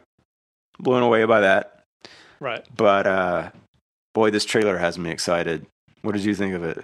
blown 0.80 1.04
away 1.04 1.26
by 1.26 1.42
that, 1.42 1.84
Right. 2.40 2.66
but 2.76 3.06
uh, 3.06 3.52
boy, 4.16 4.32
this 4.32 4.46
trailer 4.46 4.78
has 4.80 4.98
me 4.98 5.12
excited. 5.12 5.68
What 6.04 6.12
did 6.14 6.24
you 6.24 6.36
think 6.36 6.54
of 6.54 6.64
it? 6.64 6.78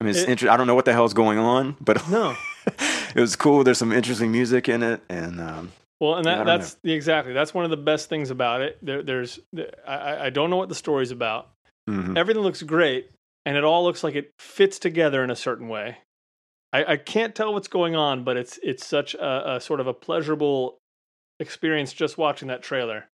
I 0.00 0.04
mean, 0.04 0.10
it's 0.14 0.22
It- 0.22 0.28
inter- 0.30 0.48
I 0.48 0.56
don't 0.56 0.66
know 0.66 0.74
what 0.74 0.84
the 0.86 0.92
hell's 0.94 1.14
going 1.14 1.38
on, 1.38 1.76
but 1.80 2.08
No. 2.08 2.34
it 3.14 3.20
was 3.20 3.36
cool. 3.36 3.62
There's 3.64 3.78
some 3.78 3.92
interesting 3.92 4.32
music 4.32 4.68
in 4.68 4.82
it, 4.82 5.00
and 5.08 5.40
um, 5.40 5.72
Well, 6.00 6.14
and 6.16 6.24
that, 6.24 6.36
don't 6.38 6.46
that's 6.46 6.76
exactly 6.82 7.32
that's 7.32 7.52
one 7.54 7.64
of 7.64 7.70
the 7.70 7.76
best 7.76 8.08
things 8.08 8.30
about 8.30 8.60
it. 8.62 8.78
There, 8.82 9.02
there's 9.02 9.38
I- 9.86 10.26
I, 10.26 10.30
don't 10.30 10.48
know 10.50 10.56
what 10.56 10.68
the 10.70 10.74
story's 10.74 11.10
about. 11.10 11.50
mhm. 11.88 12.16
Everything 12.16 12.42
looks 12.42 12.62
great, 12.62 13.10
and 13.46 13.56
it 13.56 13.64
all 13.64 13.84
looks 13.84 14.02
like 14.02 14.14
it 14.14 14.30
fits 14.38 14.78
together 14.78 15.22
in 15.22 15.30
a 15.30 15.36
certain 15.36 15.68
way. 15.68 15.98
I, 16.72 16.92
I 16.92 16.96
can't 16.96 17.34
tell 17.34 17.52
what's 17.52 17.68
going 17.68 17.94
on, 17.96 18.24
but 18.24 18.36
it's 18.36 18.58
it's 18.62 18.86
such 18.86 19.14
a, 19.14 19.54
a 19.56 19.60
sort 19.60 19.80
of 19.80 19.86
a 19.86 19.92
pleasurable 19.94 20.78
experience 21.40 21.92
just 21.92 22.16
watching 22.18 22.48
that 22.48 22.62
trailer. 22.62 23.08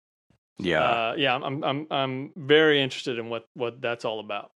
yeah, 0.59 0.83
Uh, 0.83 1.15
yeah, 1.17 1.35
I'm 1.37 1.63
I'm 1.65 1.87
I'm 1.91 2.33
very 2.37 2.83
interested 2.83 3.19
in 3.19 3.29
what 3.31 3.45
what 3.55 3.81
that's 3.81 4.05
all 4.05 4.21
about. 4.21 4.51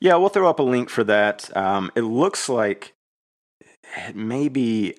Yeah. 0.00 0.16
We'll 0.16 0.28
throw 0.28 0.48
up 0.48 0.58
a 0.58 0.62
link 0.62 0.90
for 0.90 1.04
that. 1.04 1.56
Um, 1.56 1.90
it 1.94 2.02
looks 2.02 2.48
like 2.48 2.94
it 4.06 4.16
may 4.16 4.48
be 4.48 4.94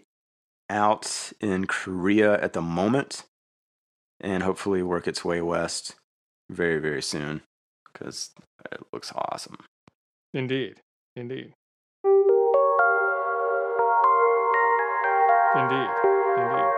out 0.70 1.32
in 1.42 1.66
Korea 1.66 2.40
at 2.42 2.54
the 2.54 2.62
moment, 2.62 3.24
and 4.20 4.44
hopefully 4.44 4.84
work 4.84 5.08
its 5.08 5.26
way 5.26 5.42
west 5.42 5.96
very, 6.50 6.80
very 6.80 7.02
soon 7.02 7.42
because 7.92 8.32
it 8.72 8.82
looks 8.94 9.12
awesome. 9.16 9.58
Indeed, 10.34 10.82
indeed, 11.16 11.54
indeed, 15.56 15.90
indeed, 16.38 16.70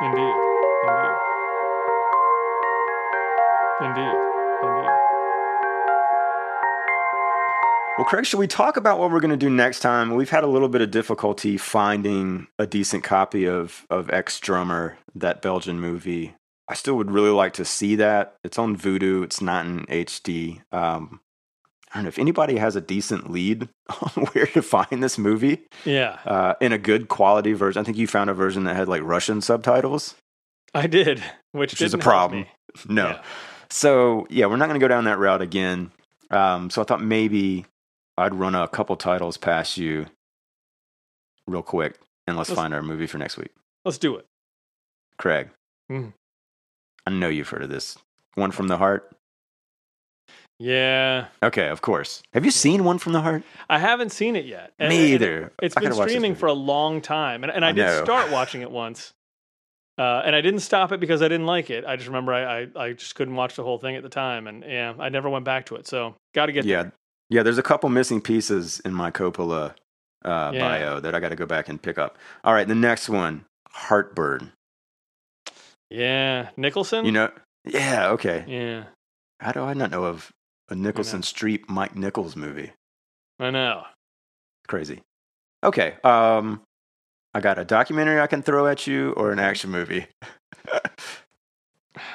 indeed, 0.00 0.34
indeed, 0.86 1.16
indeed. 3.82 4.27
Well, 7.98 8.04
Craig, 8.04 8.24
should 8.24 8.38
we 8.38 8.46
talk 8.46 8.76
about 8.76 9.00
what 9.00 9.10
we're 9.10 9.18
going 9.18 9.32
to 9.32 9.36
do 9.36 9.50
next 9.50 9.80
time? 9.80 10.14
We've 10.14 10.30
had 10.30 10.44
a 10.44 10.46
little 10.46 10.68
bit 10.68 10.82
of 10.82 10.92
difficulty 10.92 11.56
finding 11.56 12.46
a 12.56 12.64
decent 12.64 13.02
copy 13.02 13.48
of 13.48 13.84
of 13.90 14.08
Ex 14.10 14.38
Drummer, 14.38 14.98
that 15.16 15.42
Belgian 15.42 15.80
movie. 15.80 16.36
I 16.68 16.74
still 16.74 16.94
would 16.94 17.10
really 17.10 17.30
like 17.30 17.54
to 17.54 17.64
see 17.64 17.96
that. 17.96 18.36
It's 18.44 18.56
on 18.56 18.76
Vudu. 18.76 19.24
It's 19.24 19.40
not 19.40 19.66
in 19.66 19.84
HD. 19.86 20.62
Um, 20.70 21.18
I 21.90 21.96
don't 21.96 22.04
know 22.04 22.08
if 22.08 22.20
anybody 22.20 22.58
has 22.58 22.76
a 22.76 22.80
decent 22.80 23.32
lead 23.32 23.68
on 24.02 24.26
where 24.26 24.46
to 24.46 24.62
find 24.62 25.02
this 25.02 25.18
movie 25.18 25.66
Yeah, 25.84 26.20
uh, 26.24 26.54
in 26.60 26.72
a 26.72 26.78
good 26.78 27.08
quality 27.08 27.52
version. 27.52 27.80
I 27.80 27.84
think 27.84 27.96
you 27.96 28.06
found 28.06 28.30
a 28.30 28.34
version 28.34 28.62
that 28.64 28.76
had 28.76 28.86
like 28.86 29.02
Russian 29.02 29.40
subtitles. 29.40 30.14
I 30.72 30.86
did, 30.86 31.18
which, 31.50 31.72
Which 31.72 31.82
is 31.82 31.94
a 31.94 31.98
problem. 31.98 32.46
No. 32.88 33.08
Yeah. 33.08 33.22
So 33.70 34.28
yeah, 34.30 34.46
we're 34.46 34.56
not 34.56 34.68
going 34.68 34.78
to 34.78 34.84
go 34.84 34.86
down 34.86 35.02
that 35.06 35.18
route 35.18 35.42
again. 35.42 35.90
Um, 36.30 36.70
so 36.70 36.80
I 36.80 36.84
thought 36.84 37.02
maybe 37.02 37.66
I'd 38.18 38.34
run 38.34 38.54
a 38.54 38.68
couple 38.68 38.96
titles 38.96 39.36
past 39.36 39.76
you 39.78 40.06
real 41.46 41.62
quick, 41.62 41.98
and 42.26 42.36
let's, 42.36 42.50
Let's- 42.50 42.60
find 42.60 42.74
our 42.74 42.82
movie 42.82 43.06
for 43.06 43.18
next 43.18 43.36
week. 43.38 43.50
Let's 43.84 43.98
do 43.98 44.16
it. 44.16 44.26
Craig, 45.18 45.48
Mhm. 45.90 46.12
I 47.06 47.10
know 47.10 47.28
you've 47.28 47.48
heard 47.48 47.62
of 47.62 47.70
this. 47.70 47.96
One 48.34 48.50
from 48.50 48.68
the 48.68 48.76
Heart. 48.78 49.10
Yeah, 50.60 51.28
Okay, 51.42 51.68
of 51.68 51.80
course. 51.82 52.20
Have 52.34 52.44
you 52.44 52.50
seen 52.50 52.82
One 52.82 52.98
from 52.98 53.12
the 53.12 53.20
Heart? 53.20 53.44
I 53.70 53.78
haven't 53.78 54.10
seen 54.10 54.34
it 54.34 54.44
yet. 54.44 54.72
And- 54.78 54.88
Me 54.88 55.12
either. 55.14 55.52
It's 55.62 55.74
been 55.74 55.84
gotta 55.84 55.96
watch 55.96 56.06
this 56.06 56.12
streaming 56.14 56.34
for 56.34 56.46
a 56.46 56.52
long 56.52 57.00
time, 57.00 57.44
and, 57.44 57.52
and 57.52 57.64
I, 57.64 57.68
I 57.68 57.72
did 57.72 57.82
know. 57.86 58.02
start 58.04 58.32
watching 58.32 58.62
it 58.62 58.70
once, 58.70 59.12
uh, 59.98 60.22
and 60.24 60.34
I 60.34 60.40
didn't 60.40 60.60
stop 60.60 60.90
it 60.90 60.98
because 60.98 61.22
I 61.22 61.28
didn't 61.28 61.46
like 61.46 61.70
it. 61.70 61.84
I 61.84 61.94
just 61.94 62.08
remember 62.08 62.32
I, 62.34 62.62
I, 62.62 62.66
I 62.76 62.92
just 62.92 63.14
couldn't 63.14 63.36
watch 63.36 63.54
the 63.54 63.62
whole 63.62 63.78
thing 63.78 63.94
at 63.94 64.02
the 64.02 64.08
time, 64.08 64.48
and 64.48 64.64
yeah, 64.64 64.94
I 64.98 65.08
never 65.10 65.30
went 65.30 65.44
back 65.44 65.66
to 65.66 65.76
it. 65.76 65.86
So 65.86 66.16
got 66.34 66.46
to 66.46 66.52
get 66.52 66.64
yeah, 66.64 66.82
there. 66.82 66.92
Yeah. 67.30 67.42
There's 67.42 67.58
a 67.58 67.62
couple 67.62 67.88
missing 67.88 68.20
pieces 68.20 68.80
in 68.84 68.92
my 68.94 69.10
Coppola 69.10 69.74
uh, 70.24 70.50
Yeah. 70.54 70.60
bio 70.60 71.00
that 71.00 71.14
I 71.14 71.20
got 71.20 71.28
to 71.30 71.36
go 71.36 71.46
back 71.46 71.68
and 71.68 71.80
pick 71.80 71.98
up. 71.98 72.18
All 72.44 72.52
right, 72.54 72.66
the 72.66 72.74
next 72.74 73.08
one, 73.08 73.44
Heartburn. 73.70 74.52
Yeah, 75.90 76.50
Nicholson. 76.56 77.04
You 77.06 77.12
know, 77.12 77.30
yeah, 77.64 78.10
okay. 78.10 78.44
Yeah, 78.46 78.84
How 79.40 79.52
do 79.52 79.60
I 79.62 79.72
not 79.74 79.90
know 79.90 80.04
of 80.04 80.30
a 80.68 80.74
Nicholson 80.74 81.22
Streep 81.22 81.68
Mike 81.68 81.96
Nichols 81.96 82.36
movie? 82.36 82.72
I 83.40 83.50
know. 83.50 83.84
Crazy. 84.66 85.00
Okay. 85.64 85.94
Um, 86.04 86.60
I 87.32 87.40
got 87.40 87.58
a 87.58 87.64
documentary 87.64 88.20
I 88.20 88.26
can 88.26 88.42
throw 88.42 88.66
at 88.66 88.86
you 88.86 89.12
or 89.12 89.32
an 89.32 89.38
action 89.38 89.70
movie. 89.70 90.06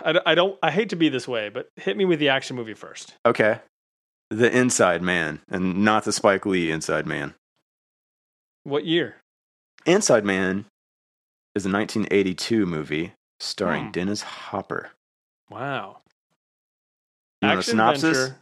I, 0.06 0.20
I 0.26 0.36
don't. 0.36 0.58
I 0.62 0.72
hate 0.72 0.90
to 0.90 0.96
be 0.96 1.10
this 1.10 1.28
way, 1.28 1.50
but 1.50 1.68
hit 1.76 1.98
me 1.98 2.06
with 2.06 2.20
the 2.20 2.30
action 2.30 2.56
movie 2.56 2.74
first. 2.74 3.16
okay. 3.26 3.60
The 4.34 4.52
Inside 4.56 5.02
Man, 5.02 5.42
and 5.50 5.84
not 5.86 6.06
the 6.06 6.12
Spike 6.12 6.46
Lee 6.46 6.72
Inside 6.72 7.06
Man. 7.06 7.36
What 8.64 8.86
year? 8.86 9.18
Inside 9.86 10.26
Man 10.26 10.66
is 11.56 11.66
a 11.66 11.70
1982 11.70 12.66
movie 12.66 13.14
starring 13.40 13.86
Hmm. 13.86 13.92
Dennis 13.92 14.22
Hopper. 14.24 14.92
Wow. 15.50 16.02
You 17.42 17.50
want 17.50 17.60
a 17.60 17.64
synopsis? 17.64 18.04
adventure. 18.18 18.40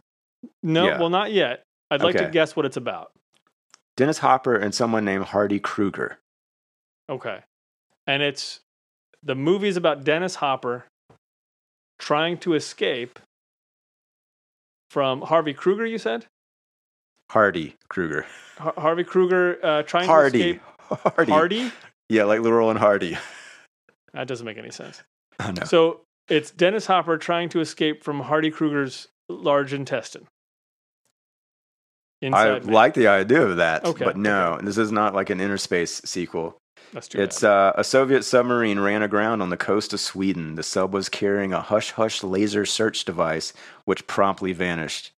No, 0.62 0.86
Yeah. 0.86 0.98
well, 1.00 1.10
not 1.10 1.32
yet. 1.32 1.62
I'd 1.90 2.02
like 2.02 2.16
to 2.16 2.28
guess 2.30 2.56
what 2.56 2.64
it's 2.64 2.76
about. 2.76 3.12
Dennis 3.96 4.18
Hopper 4.18 4.54
and 4.56 4.74
someone 4.74 5.04
named 5.04 5.24
Hardy 5.26 5.60
Kruger. 5.60 6.18
Okay. 7.08 7.42
And 8.06 8.22
it's 8.22 8.60
the 9.22 9.34
movie's 9.34 9.76
about 9.76 10.04
Dennis 10.04 10.36
Hopper 10.36 10.86
trying 11.98 12.38
to 12.38 12.54
escape 12.54 13.18
from 14.92 15.22
Harvey 15.22 15.54
Kruger, 15.54 15.86
you 15.86 15.96
said? 15.96 16.26
Hardy 17.30 17.76
Kruger. 17.88 18.26
Har- 18.58 18.74
Harvey 18.76 19.04
Kruger 19.04 19.58
uh, 19.64 19.82
trying 19.84 20.04
to 20.04 20.08
Hardy. 20.12 20.38
escape. 20.40 20.62
Hardy. 21.16 21.32
Hardy? 21.32 21.72
Yeah, 22.10 22.24
like 22.24 22.40
Laurel 22.40 22.68
and 22.70 22.78
Hardy. 22.78 23.16
That 24.14 24.28
doesn't 24.28 24.44
make 24.44 24.58
any 24.58 24.70
sense. 24.70 25.02
I 25.40 25.52
know. 25.52 25.64
So 25.64 26.02
it's 26.28 26.50
Dennis 26.50 26.84
Hopper 26.84 27.16
trying 27.16 27.48
to 27.48 27.60
escape 27.60 28.04
from 28.04 28.20
Hardy 28.20 28.50
Kruger's 28.50 29.08
large 29.30 29.72
intestine. 29.72 30.28
I 32.22 32.28
Man. 32.28 32.66
like 32.66 32.92
the 32.92 33.06
idea 33.06 33.40
of 33.40 33.56
that, 33.56 33.86
Okay, 33.86 34.04
but 34.04 34.18
no, 34.18 34.58
this 34.62 34.76
is 34.76 34.92
not 34.92 35.14
like 35.14 35.30
an 35.30 35.38
Innerspace 35.38 36.06
sequel. 36.06 36.58
That's 36.92 37.08
too 37.08 37.20
It's 37.20 37.42
uh, 37.42 37.72
a 37.74 37.84
Soviet 37.84 38.22
submarine 38.22 38.78
ran 38.78 39.02
aground 39.02 39.40
on 39.40 39.50
the 39.50 39.56
coast 39.56 39.92
of 39.92 40.00
Sweden. 40.00 40.56
The 40.56 40.62
sub 40.62 40.92
was 40.92 41.08
carrying 41.08 41.52
a 41.52 41.60
hush 41.60 41.92
hush 41.92 42.22
laser 42.22 42.66
search 42.66 43.04
device, 43.04 43.52
which 43.84 44.06
promptly 44.06 44.52
vanished. 44.52 45.12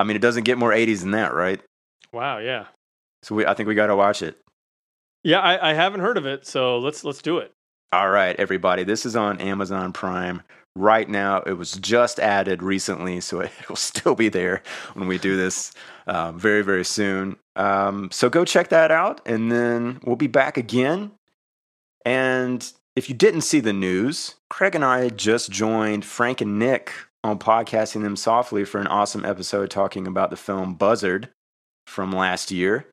I 0.00 0.04
mean, 0.04 0.16
it 0.16 0.22
doesn't 0.22 0.44
get 0.44 0.58
more 0.58 0.72
80s 0.72 1.00
than 1.00 1.12
that, 1.12 1.34
right? 1.34 1.60
wow, 2.12 2.38
yeah. 2.38 2.66
So 3.22 3.34
we, 3.34 3.46
I 3.46 3.54
think 3.54 3.68
we 3.68 3.74
got 3.74 3.88
to 3.88 3.96
watch 3.96 4.22
it. 4.22 4.38
Yeah, 5.24 5.40
I, 5.40 5.70
I 5.70 5.72
haven't 5.74 6.00
heard 6.00 6.18
of 6.18 6.26
it, 6.26 6.46
so 6.46 6.78
let's 6.78 7.04
let's 7.04 7.22
do 7.22 7.38
it. 7.38 7.52
All 7.92 8.10
right, 8.10 8.36
everybody. 8.36 8.84
This 8.84 9.06
is 9.06 9.16
on 9.16 9.40
Amazon 9.40 9.92
Prime 9.92 10.42
right 10.76 11.08
now. 11.08 11.42
It 11.42 11.54
was 11.54 11.72
just 11.72 12.18
added 12.18 12.62
recently, 12.62 13.20
so 13.20 13.40
it 13.40 13.50
will 13.68 13.76
still 13.76 14.14
be 14.14 14.28
there 14.28 14.62
when 14.94 15.08
we 15.08 15.18
do 15.18 15.36
this 15.36 15.72
uh, 16.06 16.32
very, 16.32 16.62
very 16.62 16.84
soon. 16.84 17.36
Um, 17.56 18.10
so 18.10 18.28
go 18.28 18.44
check 18.44 18.68
that 18.68 18.90
out, 18.90 19.20
and 19.26 19.50
then 19.50 20.00
we'll 20.04 20.16
be 20.16 20.26
back 20.26 20.56
again. 20.56 21.12
And 22.04 22.70
if 22.96 23.08
you 23.08 23.14
didn't 23.14 23.42
see 23.42 23.60
the 23.60 23.72
news, 23.72 24.36
Craig 24.50 24.74
and 24.74 24.84
I 24.84 25.08
just 25.08 25.50
joined 25.50 26.04
Frank 26.04 26.40
and 26.40 26.58
Nick 26.58 26.92
on 27.22 27.38
podcasting 27.38 28.02
them 28.02 28.16
softly 28.16 28.64
for 28.64 28.80
an 28.80 28.86
awesome 28.86 29.24
episode 29.24 29.70
talking 29.70 30.06
about 30.06 30.30
the 30.30 30.36
film 30.36 30.74
Buzzard 30.74 31.30
from 31.86 32.12
last 32.12 32.50
year. 32.50 32.86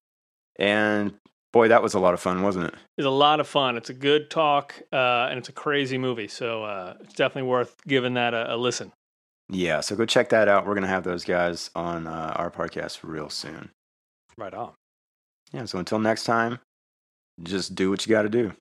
And 0.58 1.14
boy, 1.52 1.68
that 1.68 1.84
was 1.84 1.94
a 1.94 2.00
lot 2.00 2.14
of 2.14 2.20
fun, 2.20 2.44
wasn't 2.44 2.66
it? 2.66 2.76
It's 2.98 3.06
a 3.06 3.10
lot 3.10 3.40
of 3.40 3.48
fun. 3.48 3.78
It's 3.78 3.90
a 3.90 3.94
good 3.94 4.30
talk, 4.30 4.76
uh, 4.92 5.28
and 5.30 5.38
it's 5.38 5.50
a 5.50 5.54
crazy 5.54 5.98
movie. 5.98 6.28
So 6.28 6.64
uh, 6.64 6.96
it's 7.02 7.14
definitely 7.14 7.50
worth 7.50 7.76
giving 7.88 8.14
that 8.16 8.34
a, 8.34 8.56
a 8.56 8.58
listen. 8.58 8.92
Yeah, 9.50 9.82
so 9.82 9.96
go 9.96 10.06
check 10.06 10.30
that 10.30 10.48
out. 10.48 10.66
We're 10.66 10.76
going 10.76 10.84
to 10.84 10.90
have 10.90 11.04
those 11.04 11.26
guys 11.26 11.70
on 11.76 12.08
uh, 12.08 12.34
our 12.38 12.50
podcast 12.50 13.00
real 13.04 13.30
soon. 13.30 13.70
Right 14.38 14.54
on. 14.54 14.72
Yeah, 15.52 15.66
so 15.66 15.78
until 15.78 16.00
next 16.00 16.24
time, 16.24 16.60
just 17.44 17.76
do 17.76 17.90
what 17.90 18.06
you 18.06 18.12
got 18.12 18.22
to 18.22 18.30
do. 18.30 18.54